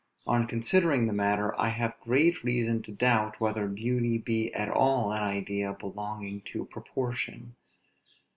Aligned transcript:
On 0.25 0.47
considering 0.47 1.05
the 1.05 1.13
matter, 1.13 1.53
I 1.61 1.67
have 1.67 1.95
great 1.99 2.43
reason 2.43 2.81
to 2.81 2.91
doubt, 2.91 3.39
whether 3.39 3.67
beauty 3.67 4.17
be 4.17 4.51
at 4.55 4.67
all 4.67 5.11
an 5.13 5.21
idea 5.21 5.75
belonging 5.79 6.41
to 6.45 6.65
proportion. 6.65 7.53